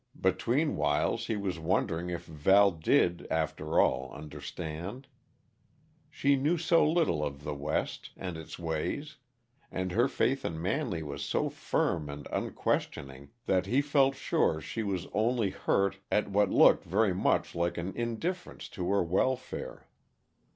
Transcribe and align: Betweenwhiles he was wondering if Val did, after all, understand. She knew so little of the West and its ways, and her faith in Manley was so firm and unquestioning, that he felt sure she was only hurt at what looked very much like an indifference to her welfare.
Betweenwhiles 0.19 1.27
he 1.27 1.35
was 1.37 1.59
wondering 1.59 2.09
if 2.09 2.25
Val 2.25 2.71
did, 2.71 3.27
after 3.29 3.79
all, 3.79 4.11
understand. 4.11 5.07
She 6.09 6.35
knew 6.35 6.57
so 6.57 6.89
little 6.89 7.23
of 7.23 7.43
the 7.43 7.53
West 7.53 8.09
and 8.17 8.35
its 8.35 8.57
ways, 8.57 9.17
and 9.71 9.91
her 9.91 10.07
faith 10.07 10.43
in 10.43 10.59
Manley 10.59 11.03
was 11.03 11.23
so 11.23 11.49
firm 11.49 12.09
and 12.09 12.27
unquestioning, 12.31 13.29
that 13.45 13.67
he 13.67 13.79
felt 13.79 14.15
sure 14.15 14.59
she 14.59 14.81
was 14.81 15.05
only 15.13 15.51
hurt 15.51 15.97
at 16.11 16.31
what 16.31 16.49
looked 16.49 16.83
very 16.83 17.13
much 17.13 17.53
like 17.53 17.77
an 17.77 17.93
indifference 17.95 18.69
to 18.69 18.89
her 18.89 19.03
welfare. 19.03 19.85